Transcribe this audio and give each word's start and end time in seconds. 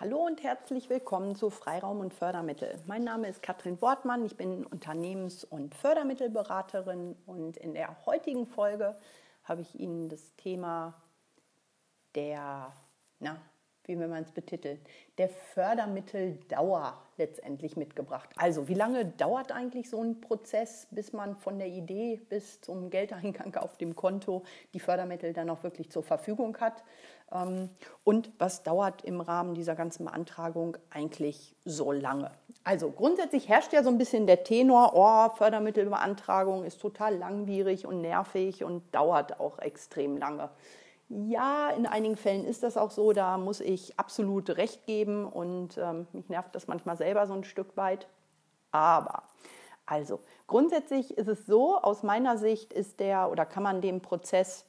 Hallo 0.00 0.24
und 0.24 0.42
herzlich 0.42 0.88
willkommen 0.88 1.36
zu 1.36 1.50
Freiraum 1.50 2.00
und 2.00 2.14
Fördermittel. 2.14 2.80
Mein 2.86 3.04
Name 3.04 3.28
ist 3.28 3.42
Katrin 3.42 3.82
Wortmann, 3.82 4.24
ich 4.24 4.34
bin 4.34 4.64
Unternehmens- 4.64 5.44
und 5.44 5.74
Fördermittelberaterin 5.74 7.16
und 7.26 7.58
in 7.58 7.74
der 7.74 8.06
heutigen 8.06 8.46
Folge 8.46 8.96
habe 9.44 9.60
ich 9.60 9.78
Ihnen 9.78 10.08
das 10.08 10.34
Thema 10.36 10.94
der, 12.14 12.72
na, 13.18 13.42
wie 13.84 13.98
will 13.98 14.08
man 14.08 14.22
es 14.22 14.32
betiteln, 14.32 14.78
der 15.18 15.28
Fördermitteldauer 15.28 16.96
letztendlich 17.16 17.76
mitgebracht. 17.76 18.30
Also 18.36 18.68
wie 18.68 18.74
lange 18.74 19.04
dauert 19.04 19.52
eigentlich 19.52 19.90
so 19.90 20.02
ein 20.02 20.20
Prozess, 20.20 20.86
bis 20.90 21.12
man 21.12 21.36
von 21.36 21.58
der 21.58 21.68
Idee 21.68 22.20
bis 22.28 22.60
zum 22.60 22.90
Geldeingang 22.90 23.54
auf 23.56 23.76
dem 23.76 23.96
Konto 23.96 24.44
die 24.72 24.80
Fördermittel 24.80 25.32
dann 25.32 25.50
auch 25.50 25.62
wirklich 25.62 25.90
zur 25.90 26.02
Verfügung 26.02 26.56
hat? 26.58 26.82
Ähm, 27.32 27.70
und 28.04 28.30
was 28.38 28.62
dauert 28.62 29.04
im 29.04 29.20
Rahmen 29.20 29.54
dieser 29.54 29.74
ganzen 29.74 30.06
Beantragung 30.06 30.76
eigentlich 30.90 31.54
so 31.64 31.92
lange? 31.92 32.30
Also 32.64 32.90
grundsätzlich 32.90 33.48
herrscht 33.48 33.72
ja 33.72 33.82
so 33.82 33.88
ein 33.88 33.98
bisschen 33.98 34.26
der 34.26 34.44
Tenor, 34.44 34.92
oh, 34.94 35.36
Fördermittelbeantragung 35.36 36.64
ist 36.64 36.80
total 36.80 37.16
langwierig 37.16 37.86
und 37.86 38.00
nervig 38.00 38.64
und 38.64 38.94
dauert 38.94 39.40
auch 39.40 39.58
extrem 39.58 40.16
lange. 40.16 40.50
Ja, 41.12 41.70
in 41.70 41.86
einigen 41.86 42.16
Fällen 42.16 42.44
ist 42.44 42.62
das 42.62 42.76
auch 42.76 42.92
so, 42.92 43.12
da 43.12 43.36
muss 43.36 43.60
ich 43.60 43.98
absolut 43.98 44.48
recht 44.50 44.86
geben 44.86 45.26
und 45.26 45.76
ähm, 45.76 46.06
mich 46.12 46.28
nervt 46.28 46.54
das 46.54 46.68
manchmal 46.68 46.96
selber 46.96 47.26
so 47.26 47.34
ein 47.34 47.42
Stück 47.42 47.76
weit. 47.76 48.06
Aber, 48.70 49.24
also 49.86 50.20
grundsätzlich 50.46 51.18
ist 51.18 51.26
es 51.26 51.46
so, 51.46 51.76
aus 51.78 52.04
meiner 52.04 52.38
Sicht 52.38 52.72
ist 52.72 53.00
der 53.00 53.28
oder 53.28 53.44
kann 53.44 53.64
man 53.64 53.80
den 53.80 54.02
Prozess 54.02 54.66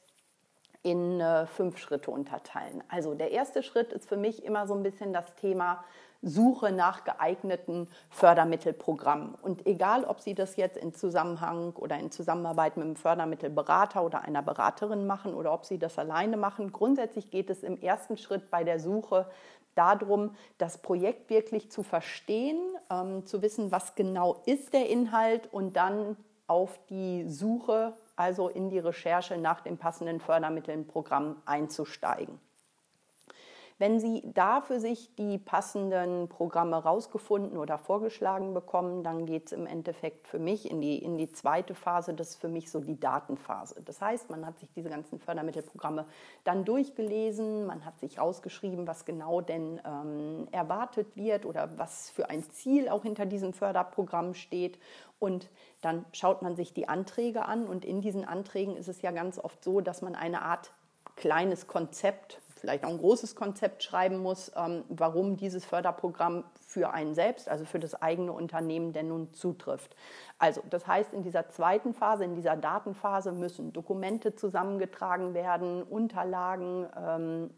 in 0.82 1.20
äh, 1.20 1.46
fünf 1.46 1.78
Schritte 1.78 2.10
unterteilen. 2.10 2.82
Also 2.88 3.14
der 3.14 3.30
erste 3.30 3.62
Schritt 3.62 3.92
ist 3.92 4.08
für 4.08 4.16
mich 4.16 4.44
immer 4.44 4.66
so 4.66 4.74
ein 4.74 4.82
bisschen 4.82 5.12
das 5.12 5.34
Thema 5.36 5.84
Suche 6.22 6.70
nach 6.70 7.02
geeigneten 7.02 7.88
Fördermittelprogrammen. 8.10 9.34
Und 9.42 9.66
egal, 9.66 10.04
ob 10.04 10.20
Sie 10.20 10.34
das 10.34 10.56
jetzt 10.56 10.76
in 10.76 10.94
Zusammenhang 10.94 11.72
oder 11.74 11.98
in 11.98 12.12
Zusammenarbeit 12.12 12.76
mit 12.76 12.86
einem 12.86 12.96
Fördermittelberater 12.96 14.04
oder 14.04 14.22
einer 14.22 14.42
Beraterin 14.42 15.06
machen 15.06 15.34
oder 15.34 15.52
ob 15.52 15.64
Sie 15.64 15.78
das 15.78 15.98
alleine 15.98 16.36
machen, 16.36 16.72
grundsätzlich 16.72 17.30
geht 17.30 17.50
es 17.50 17.64
im 17.64 17.80
ersten 17.80 18.16
Schritt 18.16 18.50
bei 18.50 18.62
der 18.62 18.78
Suche 18.78 19.26
darum, 19.74 20.36
das 20.58 20.78
Projekt 20.78 21.28
wirklich 21.28 21.70
zu 21.70 21.82
verstehen, 21.82 22.60
ähm, 22.90 23.26
zu 23.26 23.42
wissen, 23.42 23.72
was 23.72 23.94
genau 23.96 24.42
ist 24.46 24.72
der 24.72 24.88
Inhalt 24.88 25.52
und 25.52 25.76
dann 25.76 26.16
auf 26.46 26.78
die 26.88 27.28
Suche, 27.28 27.94
also 28.16 28.48
in 28.48 28.70
die 28.70 28.78
Recherche 28.78 29.36
nach 29.36 29.60
dem 29.60 29.78
passenden 29.78 30.20
Fördermittelprogramm 30.20 31.42
einzusteigen. 31.44 32.40
Wenn 33.82 33.98
Sie 33.98 34.22
da 34.32 34.60
für 34.60 34.78
sich 34.78 35.12
die 35.16 35.38
passenden 35.38 36.28
Programme 36.28 36.76
rausgefunden 36.76 37.58
oder 37.58 37.78
vorgeschlagen 37.78 38.54
bekommen, 38.54 39.02
dann 39.02 39.26
geht 39.26 39.46
es 39.46 39.52
im 39.52 39.66
Endeffekt 39.66 40.28
für 40.28 40.38
mich 40.38 40.70
in 40.70 40.80
die, 40.80 40.98
in 40.98 41.18
die 41.18 41.32
zweite 41.32 41.74
Phase, 41.74 42.14
das 42.14 42.28
ist 42.28 42.40
für 42.40 42.46
mich 42.46 42.70
so 42.70 42.78
die 42.78 43.00
Datenphase. 43.00 43.82
Das 43.84 44.00
heißt, 44.00 44.30
man 44.30 44.46
hat 44.46 44.60
sich 44.60 44.70
diese 44.72 44.88
ganzen 44.88 45.18
Fördermittelprogramme 45.18 46.06
dann 46.44 46.64
durchgelesen, 46.64 47.66
man 47.66 47.84
hat 47.84 47.98
sich 47.98 48.20
rausgeschrieben, 48.20 48.86
was 48.86 49.04
genau 49.04 49.40
denn 49.40 49.80
ähm, 49.84 50.46
erwartet 50.52 51.16
wird 51.16 51.44
oder 51.44 51.76
was 51.76 52.08
für 52.08 52.30
ein 52.30 52.44
Ziel 52.52 52.88
auch 52.88 53.02
hinter 53.02 53.26
diesem 53.26 53.52
Förderprogramm 53.52 54.34
steht. 54.34 54.78
Und 55.18 55.50
dann 55.80 56.04
schaut 56.12 56.40
man 56.40 56.54
sich 56.54 56.72
die 56.72 56.88
Anträge 56.88 57.46
an 57.46 57.66
und 57.66 57.84
in 57.84 58.00
diesen 58.00 58.24
Anträgen 58.24 58.76
ist 58.76 58.86
es 58.86 59.02
ja 59.02 59.10
ganz 59.10 59.40
oft 59.40 59.64
so, 59.64 59.80
dass 59.80 60.02
man 60.02 60.14
eine 60.14 60.42
Art 60.42 60.72
kleines 61.16 61.66
Konzept 61.66 62.40
vielleicht 62.62 62.84
auch 62.84 62.90
ein 62.90 62.98
großes 62.98 63.34
Konzept 63.34 63.82
schreiben 63.82 64.18
muss, 64.18 64.52
ähm, 64.54 64.84
warum 64.88 65.36
dieses 65.36 65.64
Förderprogramm 65.64 66.44
für 66.64 66.94
einen 66.94 67.12
selbst, 67.12 67.48
also 67.48 67.64
für 67.64 67.80
das 67.80 68.00
eigene 68.00 68.32
Unternehmen 68.32 68.92
denn 68.92 69.08
nun 69.08 69.34
zutrifft. 69.34 69.96
Also 70.38 70.62
das 70.70 70.86
heißt, 70.86 71.12
in 71.12 71.24
dieser 71.24 71.48
zweiten 71.48 71.92
Phase, 71.92 72.22
in 72.24 72.36
dieser 72.36 72.56
Datenphase 72.56 73.32
müssen 73.32 73.72
Dokumente 73.72 74.36
zusammengetragen 74.36 75.34
werden, 75.34 75.82
Unterlagen, 75.82 76.86
ähm, 76.96 77.50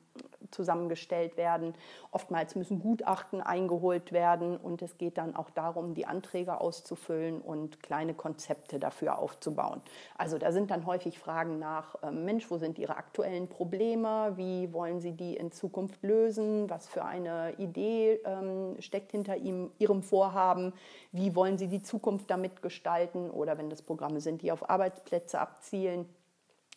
zusammengestellt 0.55 1.37
werden. 1.37 1.75
Oftmals 2.11 2.55
müssen 2.55 2.81
Gutachten 2.81 3.43
eingeholt 3.43 4.13
werden 4.13 4.57
und 4.57 4.81
es 4.81 4.97
geht 4.97 5.19
dann 5.19 5.37
auch 5.37 5.51
darum, 5.51 5.95
die 5.95 6.07
Anträge 6.07 6.61
auszufüllen 6.61 7.41
und 7.41 7.83
kleine 7.83 8.15
Konzepte 8.15 8.79
dafür 8.79 9.19
aufzubauen. 9.19 9.83
Also 10.17 10.39
da 10.39 10.53
sind 10.53 10.71
dann 10.71 10.87
häufig 10.87 11.19
Fragen 11.19 11.59
nach, 11.59 12.03
äh, 12.03 12.11
Mensch, 12.11 12.51
wo 12.51 12.57
sind 12.57 12.79
Ihre 12.79 12.97
aktuellen 12.97 13.49
Probleme? 13.49 14.33
Wie 14.37 14.73
wollen 14.73 15.01
Sie 15.01 15.13
die 15.13 15.37
in 15.37 15.53
Zukunft 15.53 16.03
lösen? 16.03 16.71
Was 16.71 16.87
für 16.87 17.05
eine 17.05 17.55
Idee 17.59 18.21
ähm, 18.25 18.77
steckt 18.81 19.11
hinter 19.11 19.37
ihm, 19.37 19.73
Ihrem 19.79 20.03
Vorhaben? 20.03 20.73
Wie 21.13 21.35
wollen 21.35 21.59
Sie 21.59 21.69
die 21.69 21.83
Zukunft 21.83 22.31
damit 22.31 22.63
gestalten? 22.63 23.31
Oder 23.31 23.59
wenn 23.59 23.71
das 23.71 23.83
Programme 23.83 24.21
sind, 24.21 24.43
die 24.43 24.53
auf 24.53 24.71
Arbeitsplätze 24.71 25.41
abzielen, 25.41 26.09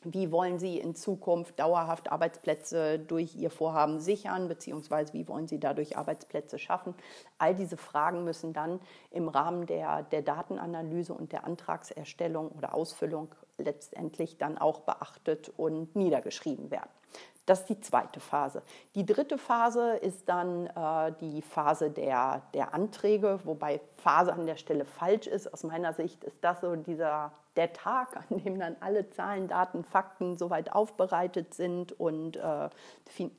wie 0.03 0.31
wollen 0.31 0.59
Sie 0.59 0.77
in 0.77 0.95
Zukunft 0.95 1.59
dauerhaft 1.59 2.11
Arbeitsplätze 2.11 2.99
durch 2.99 3.35
Ihr 3.35 3.49
Vorhaben 3.49 3.99
sichern, 3.99 4.47
beziehungsweise 4.47 5.13
wie 5.13 5.27
wollen 5.27 5.47
Sie 5.47 5.59
dadurch 5.59 5.97
Arbeitsplätze 5.97 6.59
schaffen? 6.59 6.93
All 7.37 7.55
diese 7.55 7.77
Fragen 7.77 8.23
müssen 8.23 8.53
dann 8.53 8.79
im 9.11 9.27
Rahmen 9.27 9.65
der, 9.65 10.03
der 10.03 10.21
Datenanalyse 10.21 11.13
und 11.13 11.31
der 11.31 11.45
Antragserstellung 11.45 12.49
oder 12.49 12.73
Ausfüllung 12.73 13.33
letztendlich 13.57 14.37
dann 14.37 14.57
auch 14.57 14.81
beachtet 14.81 15.51
und 15.57 15.95
niedergeschrieben 15.95 16.69
werden. 16.69 16.89
Das 17.47 17.61
ist 17.61 17.69
die 17.69 17.79
zweite 17.79 18.19
Phase. 18.19 18.61
Die 18.93 19.05
dritte 19.05 19.37
Phase 19.37 19.95
ist 19.95 20.27
dann 20.27 20.67
äh, 20.67 21.13
die 21.21 21.41
Phase 21.41 21.89
der, 21.89 22.41
der 22.53 22.73
Anträge, 22.73 23.39
wobei 23.45 23.79
Phase 23.95 24.33
an 24.33 24.45
der 24.45 24.57
Stelle 24.57 24.83
falsch 24.83 25.27
ist. 25.27 25.53
Aus 25.53 25.63
meiner 25.63 25.93
Sicht 25.93 26.25
ist 26.25 26.37
das 26.41 26.59
so 26.59 26.75
dieser, 26.75 27.31
der 27.57 27.73
Tag, 27.73 28.15
an 28.15 28.43
dem 28.43 28.59
dann 28.59 28.75
alle 28.79 29.09
Zahlen, 29.09 29.47
Daten, 29.47 29.83
Fakten 29.83 30.37
soweit 30.37 30.71
aufbereitet 30.71 31.53
sind 31.53 31.99
und 31.99 32.37
äh, 32.37 32.69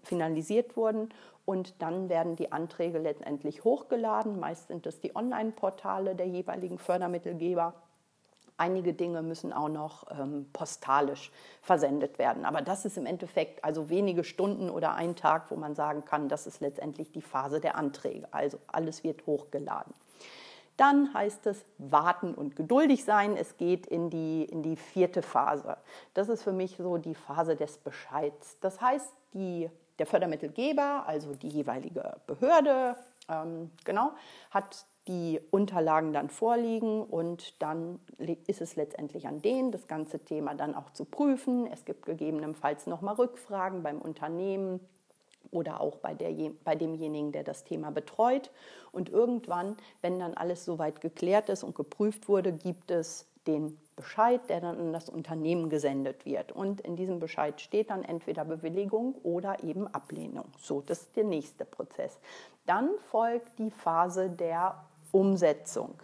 finalisiert 0.02 0.76
wurden. 0.76 1.08
Und 1.46 1.80
dann 1.80 2.10
werden 2.10 2.36
die 2.36 2.52
Anträge 2.52 2.98
letztendlich 2.98 3.64
hochgeladen. 3.64 4.38
Meist 4.38 4.68
sind 4.68 4.86
es 4.86 5.00
die 5.00 5.16
Online-Portale 5.16 6.14
der 6.14 6.26
jeweiligen 6.26 6.78
Fördermittelgeber 6.78 7.74
Einige 8.60 8.92
Dinge 8.92 9.22
müssen 9.22 9.52
auch 9.52 9.68
noch 9.68 10.04
ähm, 10.10 10.46
postalisch 10.52 11.30
versendet 11.62 12.18
werden. 12.18 12.44
Aber 12.44 12.60
das 12.60 12.84
ist 12.84 12.98
im 12.98 13.06
Endeffekt 13.06 13.64
also 13.64 13.88
wenige 13.88 14.24
Stunden 14.24 14.68
oder 14.68 14.96
ein 14.96 15.14
Tag, 15.14 15.52
wo 15.52 15.54
man 15.54 15.76
sagen 15.76 16.04
kann, 16.04 16.28
das 16.28 16.48
ist 16.48 16.60
letztendlich 16.60 17.12
die 17.12 17.22
Phase 17.22 17.60
der 17.60 17.76
Anträge. 17.76 18.26
Also 18.32 18.58
alles 18.66 19.04
wird 19.04 19.24
hochgeladen. 19.26 19.94
Dann 20.78 21.12
heißt 21.12 21.46
es 21.48 21.64
warten 21.78 22.34
und 22.34 22.54
geduldig 22.54 23.04
sein. 23.04 23.36
Es 23.36 23.56
geht 23.56 23.86
in 23.86 24.10
die, 24.10 24.44
in 24.44 24.62
die 24.62 24.76
vierte 24.76 25.22
Phase. 25.22 25.76
Das 26.14 26.28
ist 26.28 26.44
für 26.44 26.52
mich 26.52 26.76
so 26.78 26.98
die 26.98 27.16
Phase 27.16 27.56
des 27.56 27.78
Bescheids. 27.78 28.56
Das 28.60 28.80
heißt, 28.80 29.12
die, 29.34 29.68
der 29.98 30.06
Fördermittelgeber, 30.06 31.02
also 31.04 31.34
die 31.34 31.48
jeweilige 31.48 32.16
Behörde, 32.28 32.94
ähm, 33.28 33.72
genau, 33.84 34.12
hat 34.52 34.86
die 35.08 35.40
Unterlagen 35.50 36.12
dann 36.12 36.28
vorliegen 36.28 37.02
und 37.02 37.60
dann 37.60 37.98
ist 38.46 38.60
es 38.60 38.76
letztendlich 38.76 39.26
an 39.26 39.42
denen, 39.42 39.72
das 39.72 39.88
ganze 39.88 40.20
Thema 40.20 40.54
dann 40.54 40.76
auch 40.76 40.90
zu 40.90 41.04
prüfen. 41.04 41.66
Es 41.66 41.84
gibt 41.86 42.06
gegebenenfalls 42.06 42.86
nochmal 42.86 43.16
Rückfragen 43.16 43.82
beim 43.82 43.98
Unternehmen 43.98 44.80
oder 45.50 45.80
auch 45.80 45.96
bei, 45.96 46.14
der, 46.14 46.32
bei 46.64 46.74
demjenigen, 46.74 47.32
der 47.32 47.44
das 47.44 47.64
Thema 47.64 47.90
betreut. 47.90 48.50
Und 48.92 49.08
irgendwann, 49.08 49.76
wenn 50.02 50.18
dann 50.18 50.34
alles 50.34 50.64
soweit 50.64 51.00
geklärt 51.00 51.48
ist 51.48 51.62
und 51.62 51.74
geprüft 51.74 52.28
wurde, 52.28 52.52
gibt 52.52 52.90
es 52.90 53.26
den 53.46 53.78
Bescheid, 53.96 54.40
der 54.48 54.60
dann 54.60 54.78
an 54.78 54.92
das 54.92 55.08
Unternehmen 55.08 55.70
gesendet 55.70 56.24
wird. 56.24 56.52
Und 56.52 56.80
in 56.82 56.94
diesem 56.94 57.18
Bescheid 57.18 57.60
steht 57.60 57.90
dann 57.90 58.04
entweder 58.04 58.44
Bewilligung 58.44 59.14
oder 59.24 59.64
eben 59.64 59.88
Ablehnung. 59.88 60.46
So, 60.60 60.82
das 60.82 61.00
ist 61.00 61.16
der 61.16 61.24
nächste 61.24 61.64
Prozess. 61.64 62.18
Dann 62.66 62.90
folgt 63.10 63.58
die 63.58 63.70
Phase 63.70 64.30
der 64.30 64.84
Umsetzung. 65.10 65.94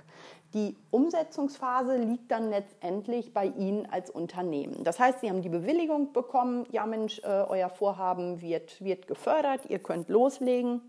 Die 0.54 0.76
Umsetzungsphase 0.92 1.96
liegt 1.96 2.30
dann 2.30 2.48
letztendlich 2.48 3.34
bei 3.34 3.46
Ihnen 3.46 3.86
als 3.90 4.08
Unternehmen. 4.08 4.84
Das 4.84 5.00
heißt, 5.00 5.20
Sie 5.20 5.28
haben 5.28 5.42
die 5.42 5.48
Bewilligung 5.48 6.12
bekommen, 6.12 6.64
ja 6.70 6.86
Mensch, 6.86 7.18
äh, 7.24 7.44
euer 7.48 7.68
Vorhaben 7.68 8.40
wird, 8.40 8.82
wird 8.82 9.08
gefördert, 9.08 9.62
ihr 9.68 9.80
könnt 9.80 10.08
loslegen. 10.08 10.80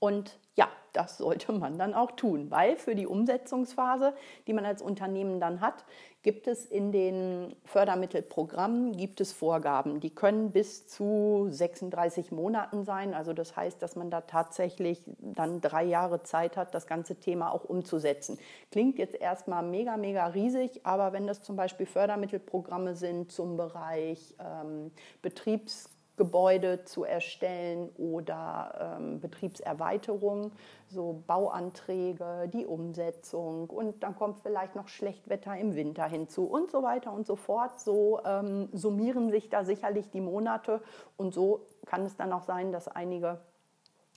Und 0.00 0.36
ja, 0.56 0.68
das 0.92 1.18
sollte 1.18 1.52
man 1.52 1.78
dann 1.78 1.94
auch 1.94 2.12
tun, 2.12 2.50
weil 2.50 2.76
für 2.76 2.94
die 2.94 3.06
Umsetzungsphase, 3.06 4.14
die 4.46 4.52
man 4.52 4.64
als 4.64 4.82
Unternehmen 4.82 5.40
dann 5.40 5.60
hat, 5.60 5.84
gibt 6.22 6.46
es 6.46 6.64
in 6.64 6.92
den 6.92 7.56
Fördermittelprogrammen 7.64 8.96
gibt 8.96 9.20
es 9.20 9.32
Vorgaben. 9.32 9.98
Die 9.98 10.14
können 10.14 10.52
bis 10.52 10.86
zu 10.86 11.48
36 11.50 12.30
Monaten 12.30 12.84
sein. 12.84 13.12
Also 13.12 13.32
das 13.32 13.56
heißt, 13.56 13.82
dass 13.82 13.96
man 13.96 14.10
da 14.10 14.20
tatsächlich 14.20 15.02
dann 15.18 15.60
drei 15.60 15.82
Jahre 15.82 16.22
Zeit 16.22 16.56
hat, 16.56 16.74
das 16.74 16.86
ganze 16.86 17.16
Thema 17.16 17.50
auch 17.52 17.64
umzusetzen. 17.64 18.38
Klingt 18.70 18.98
jetzt 18.98 19.16
erstmal 19.16 19.64
mega, 19.64 19.96
mega 19.96 20.26
riesig, 20.26 20.80
aber 20.84 21.12
wenn 21.12 21.26
das 21.26 21.42
zum 21.42 21.56
Beispiel 21.56 21.86
Fördermittelprogramme 21.86 22.94
sind 22.94 23.32
zum 23.32 23.56
Bereich 23.56 24.36
ähm, 24.38 24.92
Betriebs 25.22 25.90
Gebäude 26.16 26.84
zu 26.84 27.04
erstellen 27.04 27.88
oder 27.96 28.96
ähm, 28.98 29.20
Betriebserweiterung, 29.20 30.52
so 30.88 31.22
Bauanträge, 31.26 32.50
die 32.52 32.66
Umsetzung 32.66 33.70
und 33.70 34.02
dann 34.02 34.14
kommt 34.14 34.40
vielleicht 34.40 34.76
noch 34.76 34.88
Schlechtwetter 34.88 35.56
im 35.56 35.74
Winter 35.74 36.04
hinzu 36.04 36.44
und 36.44 36.70
so 36.70 36.82
weiter 36.82 37.12
und 37.12 37.26
so 37.26 37.36
fort. 37.36 37.80
So 37.80 38.20
ähm, 38.24 38.68
summieren 38.72 39.30
sich 39.30 39.48
da 39.48 39.64
sicherlich 39.64 40.10
die 40.10 40.20
Monate 40.20 40.82
und 41.16 41.32
so 41.32 41.66
kann 41.86 42.04
es 42.04 42.16
dann 42.16 42.32
auch 42.32 42.42
sein, 42.42 42.72
dass 42.72 42.88
einige 42.88 43.40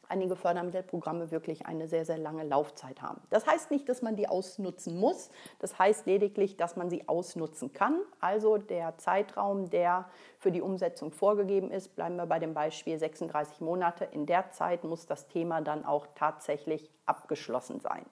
einige 0.09 0.35
Fördermittelprogramme 0.35 1.31
wirklich 1.31 1.65
eine 1.65 1.87
sehr, 1.87 2.05
sehr 2.05 2.17
lange 2.17 2.43
Laufzeit 2.43 3.01
haben. 3.01 3.21
Das 3.29 3.45
heißt 3.47 3.71
nicht, 3.71 3.87
dass 3.89 4.01
man 4.01 4.15
die 4.15 4.27
ausnutzen 4.27 4.97
muss. 4.97 5.29
Das 5.59 5.77
heißt 5.79 6.05
lediglich, 6.05 6.57
dass 6.57 6.75
man 6.75 6.89
sie 6.89 7.07
ausnutzen 7.07 7.73
kann. 7.73 7.99
Also 8.19 8.57
der 8.57 8.97
Zeitraum, 8.97 9.69
der 9.69 10.09
für 10.39 10.51
die 10.51 10.61
Umsetzung 10.61 11.11
vorgegeben 11.11 11.71
ist, 11.71 11.95
bleiben 11.95 12.15
wir 12.15 12.25
bei 12.25 12.39
dem 12.39 12.53
Beispiel 12.53 12.97
36 12.97 13.61
Monate. 13.61 14.05
In 14.05 14.25
der 14.25 14.51
Zeit 14.51 14.83
muss 14.83 15.05
das 15.05 15.27
Thema 15.27 15.61
dann 15.61 15.85
auch 15.85 16.07
tatsächlich 16.15 16.91
abgeschlossen 17.05 17.79
sein. 17.79 18.05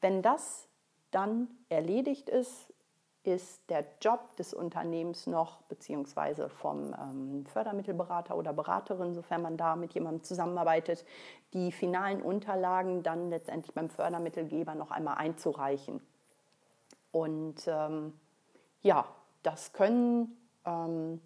Wenn 0.00 0.22
das 0.22 0.68
dann 1.10 1.48
erledigt 1.68 2.28
ist, 2.28 2.71
ist 3.24 3.62
der 3.70 3.84
Job 4.00 4.36
des 4.36 4.52
Unternehmens 4.52 5.26
noch, 5.26 5.62
beziehungsweise 5.62 6.48
vom 6.48 6.94
ähm, 6.94 7.46
Fördermittelberater 7.46 8.36
oder 8.36 8.52
Beraterin, 8.52 9.14
sofern 9.14 9.42
man 9.42 9.56
da 9.56 9.76
mit 9.76 9.94
jemandem 9.94 10.24
zusammenarbeitet, 10.24 11.04
die 11.52 11.70
finalen 11.70 12.20
Unterlagen 12.20 13.02
dann 13.02 13.30
letztendlich 13.30 13.74
beim 13.74 13.90
Fördermittelgeber 13.90 14.74
noch 14.74 14.90
einmal 14.90 15.18
einzureichen. 15.18 16.00
Und 17.12 17.62
ähm, 17.66 18.12
ja, 18.82 19.06
das 19.44 19.72
können 19.72 20.36
ähm, 20.64 21.20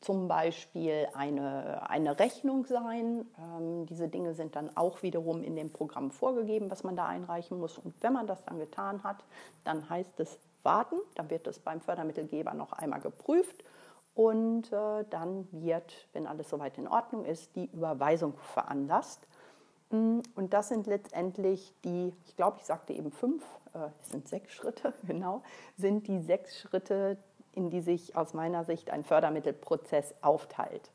zum 0.00 0.28
Beispiel 0.28 1.08
eine, 1.14 1.90
eine 1.90 2.18
Rechnung 2.18 2.66
sein. 2.66 3.26
Ähm, 3.38 3.86
diese 3.86 4.06
Dinge 4.06 4.34
sind 4.34 4.54
dann 4.54 4.76
auch 4.76 5.02
wiederum 5.02 5.42
in 5.42 5.56
dem 5.56 5.72
Programm 5.72 6.10
vorgegeben, 6.10 6.70
was 6.70 6.84
man 6.84 6.94
da 6.94 7.06
einreichen 7.06 7.58
muss. 7.58 7.78
Und 7.78 7.94
wenn 8.02 8.12
man 8.12 8.26
das 8.26 8.44
dann 8.44 8.58
getan 8.58 9.02
hat, 9.02 9.24
dann 9.64 9.88
heißt 9.88 10.20
es 10.20 10.38
warten. 10.64 10.96
Dann 11.14 11.30
wird 11.30 11.46
es 11.46 11.58
beim 11.58 11.80
Fördermittelgeber 11.80 12.54
noch 12.54 12.72
einmal 12.72 13.00
geprüft 13.00 13.64
und 14.14 14.72
äh, 14.72 15.04
dann 15.10 15.48
wird, 15.50 16.06
wenn 16.12 16.26
alles 16.26 16.48
soweit 16.48 16.78
in 16.78 16.86
Ordnung 16.86 17.24
ist, 17.24 17.54
die 17.56 17.66
Überweisung 17.66 18.34
veranlasst. 18.38 19.26
Mm, 19.90 20.20
und 20.36 20.52
das 20.52 20.68
sind 20.68 20.86
letztendlich 20.86 21.74
die, 21.84 22.12
ich 22.26 22.36
glaube, 22.36 22.58
ich 22.60 22.64
sagte 22.64 22.92
eben 22.92 23.10
fünf, 23.10 23.44
äh, 23.74 23.88
es 24.02 24.10
sind 24.10 24.28
sechs 24.28 24.52
Schritte, 24.52 24.94
genau, 25.06 25.42
sind 25.76 26.06
die 26.06 26.20
sechs 26.20 26.58
Schritte, 26.60 27.16
in 27.52 27.70
die 27.70 27.80
sich 27.80 28.16
aus 28.16 28.34
meiner 28.34 28.64
Sicht 28.64 28.90
ein 28.90 29.04
Fördermittelprozess 29.04 30.14
aufteilt. 30.22 30.90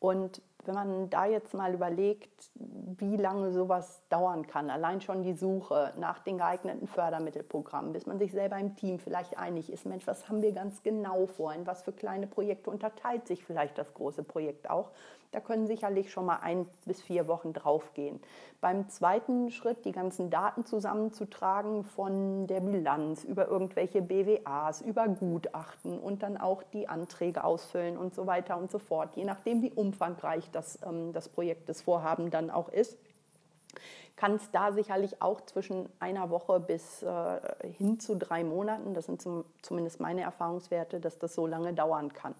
Und 0.00 0.42
wenn 0.66 0.74
man 0.74 1.10
da 1.10 1.26
jetzt 1.26 1.54
mal 1.54 1.74
überlegt, 1.74 2.50
wie 2.54 3.16
lange 3.16 3.52
sowas 3.52 4.02
dauern 4.08 4.46
kann, 4.46 4.70
allein 4.70 5.00
schon 5.00 5.22
die 5.22 5.34
Suche 5.34 5.92
nach 5.98 6.20
den 6.20 6.38
geeigneten 6.38 6.86
Fördermittelprogrammen, 6.86 7.92
bis 7.92 8.06
man 8.06 8.18
sich 8.18 8.32
selber 8.32 8.58
im 8.58 8.76
Team 8.76 8.98
vielleicht 8.98 9.38
einig 9.38 9.72
ist, 9.72 9.86
Mensch, 9.86 10.06
was 10.06 10.28
haben 10.28 10.42
wir 10.42 10.52
ganz 10.52 10.82
genau 10.82 11.26
vor, 11.26 11.52
in 11.52 11.66
was 11.66 11.82
für 11.82 11.92
kleine 11.92 12.26
Projekte 12.26 12.70
unterteilt 12.70 13.26
sich 13.26 13.44
vielleicht 13.44 13.78
das 13.78 13.92
große 13.94 14.22
Projekt 14.22 14.70
auch, 14.70 14.90
da 15.34 15.40
können 15.40 15.66
sicherlich 15.66 16.12
schon 16.12 16.26
mal 16.26 16.38
ein 16.42 16.64
bis 16.84 17.02
vier 17.02 17.26
Wochen 17.26 17.52
draufgehen. 17.52 18.20
Beim 18.60 18.88
zweiten 18.88 19.50
Schritt, 19.50 19.84
die 19.84 19.90
ganzen 19.90 20.30
Daten 20.30 20.64
zusammenzutragen 20.64 21.82
von 21.82 22.46
der 22.46 22.60
Bilanz 22.60 23.24
über 23.24 23.48
irgendwelche 23.48 24.00
BWAs, 24.00 24.80
über 24.80 25.08
Gutachten 25.08 25.98
und 25.98 26.22
dann 26.22 26.36
auch 26.36 26.62
die 26.62 26.88
Anträge 26.88 27.42
ausfüllen 27.42 27.96
und 27.96 28.14
so 28.14 28.28
weiter 28.28 28.56
und 28.56 28.70
so 28.70 28.78
fort, 28.78 29.16
je 29.16 29.24
nachdem, 29.24 29.60
wie 29.62 29.72
umfangreich 29.72 30.48
das, 30.52 30.78
ähm, 30.86 31.12
das 31.12 31.28
Projekt, 31.28 31.68
das 31.68 31.82
Vorhaben 31.82 32.30
dann 32.30 32.50
auch 32.50 32.68
ist 32.68 32.96
kann 34.16 34.36
es 34.36 34.48
da 34.52 34.72
sicherlich 34.72 35.20
auch 35.20 35.40
zwischen 35.40 35.88
einer 35.98 36.30
Woche 36.30 36.60
bis 36.60 37.02
äh, 37.02 37.40
hin 37.76 37.98
zu 37.98 38.16
drei 38.16 38.44
Monaten, 38.44 38.94
das 38.94 39.06
sind 39.06 39.20
zum, 39.20 39.44
zumindest 39.60 39.98
meine 39.98 40.22
Erfahrungswerte, 40.22 41.00
dass 41.00 41.18
das 41.18 41.34
so 41.34 41.48
lange 41.48 41.74
dauern 41.74 42.12
kann. 42.12 42.36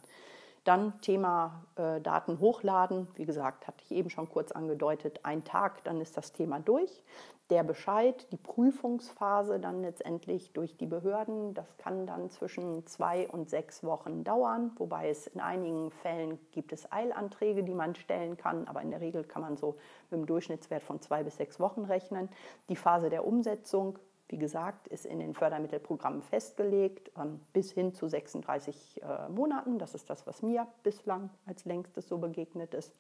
Dann 0.65 0.99
Thema 1.03 1.63
äh, 1.77 2.01
Daten 2.01 2.41
hochladen. 2.41 3.07
Wie 3.17 3.27
gesagt, 3.27 3.67
hatte 3.67 3.85
ich 3.85 3.93
eben 3.93 4.09
schon 4.09 4.29
kurz 4.31 4.51
angedeutet, 4.51 5.21
ein 5.23 5.45
Tag, 5.45 5.85
dann 5.85 6.01
ist 6.01 6.17
das 6.17 6.33
Thema 6.33 6.59
durch. 6.59 7.03
Der 7.51 7.63
Bescheid, 7.63 8.27
die 8.33 8.39
Prüfungsphase 8.39 9.61
dann 9.61 9.83
letztendlich 9.83 10.55
durch 10.55 10.79
die 10.79 10.87
Behörden, 10.87 11.53
das 11.53 11.77
kann 11.77 12.07
dann 12.07 12.31
zwischen 12.31 12.87
zwei 12.87 13.29
und 13.29 13.51
sechs 13.51 13.85
Wochen 13.85 14.25
dauern, 14.25 14.73
wobei 14.77 15.11
es 15.11 15.27
in 15.27 15.43
einigen 15.43 15.91
Fällen 15.91 16.39
gibt 16.53 16.73
es 16.73 16.91
Eilanträge, 16.91 17.63
die 17.63 17.75
man 17.75 17.95
stellen 17.95 18.39
kann, 18.39 18.67
aber 18.67 18.81
in 18.81 18.91
der 18.91 19.03
Regel 19.03 19.25
kann 19.25 19.43
man 19.43 19.59
so 19.59 19.77
mit 20.09 20.19
einem 20.19 20.27
Durchschnittswert 20.27 20.83
von 20.83 21.03
zwei 21.03 21.23
bis 21.23 21.37
sechs 21.37 21.61
Wochen 21.61 21.85
rechnen. 21.85 22.31
Die 22.71 22.77
Phase 22.77 23.11
der 23.11 23.27
Umsetzung 23.27 23.99
wie 24.29 24.39
gesagt, 24.39 24.89
ist 24.89 25.05
in 25.05 25.19
den 25.19 25.35
Fördermittelprogrammen 25.35 26.23
festgelegt, 26.23 27.11
ähm, 27.17 27.41
bis 27.53 27.73
hin 27.73 27.95
zu 27.95 28.09
36 28.09 29.03
äh, 29.03 29.29
Monaten. 29.29 29.79
Das 29.79 29.95
ist 29.95 30.09
das, 30.09 30.27
was 30.27 30.43
mir 30.43 30.67
bislang 30.83 31.31
als 31.47 31.65
längstes 31.65 32.09
so 32.09 32.19
begegnet 32.19 32.75
ist. 32.75 32.99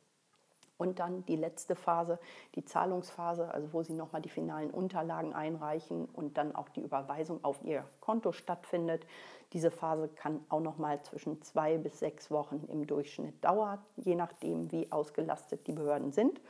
Und 0.76 0.98
dann 0.98 1.24
die 1.26 1.36
letzte 1.36 1.76
Phase, 1.76 2.18
die 2.56 2.64
Zahlungsphase, 2.64 3.48
also 3.48 3.72
wo 3.72 3.82
Sie 3.82 3.92
nochmal 3.92 4.22
die 4.22 4.28
finalen 4.28 4.70
Unterlagen 4.70 5.32
einreichen 5.32 6.06
und 6.06 6.36
dann 6.36 6.54
auch 6.54 6.68
die 6.68 6.80
Überweisung 6.80 7.44
auf 7.44 7.62
Ihr 7.62 7.84
Konto 8.00 8.32
stattfindet. 8.32 9.06
Diese 9.52 9.70
Phase 9.70 10.08
kann 10.08 10.44
auch 10.48 10.60
nochmal 10.60 11.00
zwischen 11.02 11.40
zwei 11.42 11.78
bis 11.78 12.00
sechs 12.00 12.30
Wochen 12.30 12.64
im 12.68 12.88
Durchschnitt 12.88 13.44
dauern, 13.44 13.78
je 13.96 14.16
nachdem, 14.16 14.72
wie 14.72 14.90
ausgelastet 14.90 15.66
die 15.68 15.72
Behörden 15.72 16.10
sind. 16.10 16.40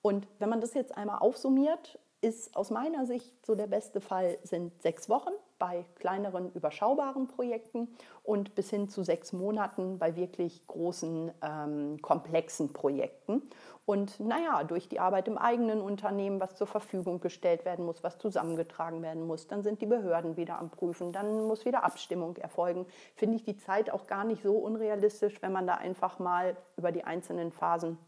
Und 0.00 0.28
wenn 0.38 0.48
man 0.48 0.60
das 0.60 0.74
jetzt 0.74 0.96
einmal 0.96 1.18
aufsummiert, 1.18 1.98
ist 2.22 2.56
aus 2.56 2.70
meiner 2.70 3.04
Sicht 3.04 3.34
so 3.44 3.54
der 3.54 3.66
beste 3.66 4.00
Fall 4.00 4.38
sind 4.44 4.80
sechs 4.80 5.08
Wochen 5.08 5.32
bei 5.58 5.84
kleineren, 5.96 6.52
überschaubaren 6.52 7.26
Projekten 7.26 7.88
und 8.22 8.54
bis 8.54 8.70
hin 8.70 8.88
zu 8.88 9.02
sechs 9.02 9.32
Monaten 9.32 9.98
bei 9.98 10.14
wirklich 10.16 10.66
großen, 10.68 11.32
ähm, 11.42 12.00
komplexen 12.00 12.72
Projekten. 12.72 13.42
Und 13.84 14.20
naja, 14.20 14.62
durch 14.62 14.88
die 14.88 15.00
Arbeit 15.00 15.26
im 15.26 15.36
eigenen 15.36 15.80
Unternehmen, 15.80 16.40
was 16.40 16.54
zur 16.54 16.68
Verfügung 16.68 17.20
gestellt 17.20 17.64
werden 17.64 17.84
muss, 17.84 18.04
was 18.04 18.18
zusammengetragen 18.18 19.02
werden 19.02 19.26
muss, 19.26 19.48
dann 19.48 19.64
sind 19.64 19.82
die 19.82 19.86
Behörden 19.86 20.36
wieder 20.36 20.58
am 20.58 20.70
Prüfen, 20.70 21.12
dann 21.12 21.44
muss 21.46 21.64
wieder 21.64 21.82
Abstimmung 21.82 22.36
erfolgen. 22.36 22.86
Finde 23.16 23.36
ich 23.36 23.42
die 23.42 23.56
Zeit 23.56 23.90
auch 23.90 24.06
gar 24.06 24.22
nicht 24.22 24.44
so 24.44 24.56
unrealistisch, 24.56 25.42
wenn 25.42 25.52
man 25.52 25.66
da 25.66 25.74
einfach 25.74 26.20
mal 26.20 26.56
über 26.76 26.92
die 26.92 27.02
einzelnen 27.02 27.50
Phasen 27.50 27.98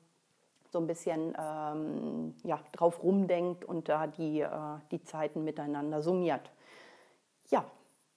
so 0.74 0.80
ein 0.80 0.88
bisschen 0.88 1.36
ähm, 1.40 2.34
ja, 2.42 2.58
drauf 2.72 3.00
rumdenkt 3.02 3.64
und 3.64 3.88
da 3.88 4.08
die, 4.08 4.40
äh, 4.40 4.48
die 4.90 5.02
Zeiten 5.04 5.44
miteinander 5.44 6.02
summiert. 6.02 6.50
Ja, 7.48 7.64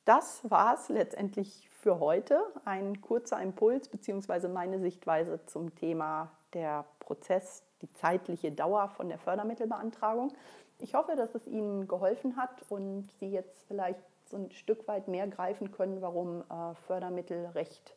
das 0.06 0.42
war 0.50 0.74
es 0.74 0.90
letztendlich 0.90 1.70
für 1.70 2.00
heute. 2.00 2.42
Ein 2.66 3.00
kurzer 3.00 3.40
Impuls 3.40 3.90
bzw. 3.90 4.48
meine 4.48 4.80
Sichtweise 4.80 5.46
zum 5.46 5.76
Thema 5.76 6.32
der 6.54 6.86
Prozess, 7.00 7.64
die 7.84 7.94
zeitliche 7.94 8.52
Dauer 8.52 8.90
von 8.90 9.08
der 9.08 9.20
Fördermittelbeantragung. 9.20 10.34
Ich 10.80 10.96
hoffe, 10.96 11.16
dass 11.16 11.36
es 11.36 11.46
Ihnen 11.46 11.88
geholfen 11.88 12.38
hat 12.38 12.64
und 12.70 13.08
Sie 13.20 13.30
jetzt 13.30 13.66
vielleicht 13.68 14.00
so 14.26 14.38
ein 14.38 14.52
Stück 14.52 14.88
weit 14.88 15.08
mehr 15.08 15.28
greifen 15.28 15.72
können, 15.72 16.02
warum 16.02 16.42
äh, 16.42 16.74
Fördermittelrecht 16.88 17.96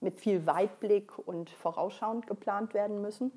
mit 0.00 0.18
viel 0.18 0.46
Weitblick 0.46 1.16
und 1.16 1.48
vorausschauend 1.50 2.26
geplant 2.26 2.74
werden 2.74 3.00
müssen. 3.00 3.30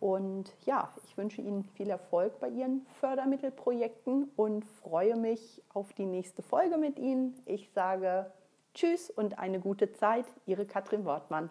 Und 0.00 0.54
ja, 0.64 0.92
ich 1.04 1.16
wünsche 1.16 1.40
Ihnen 1.40 1.64
viel 1.64 1.90
Erfolg 1.90 2.38
bei 2.40 2.48
Ihren 2.48 2.86
Fördermittelprojekten 3.00 4.30
und 4.36 4.64
freue 4.64 5.16
mich 5.16 5.62
auf 5.72 5.92
die 5.94 6.06
nächste 6.06 6.42
Folge 6.42 6.76
mit 6.76 6.98
Ihnen. 6.98 7.34
Ich 7.46 7.70
sage 7.70 8.30
Tschüss 8.74 9.10
und 9.10 9.38
eine 9.38 9.58
gute 9.58 9.92
Zeit. 9.92 10.26
Ihre 10.44 10.66
Katrin 10.66 11.04
Wortmann. 11.04 11.50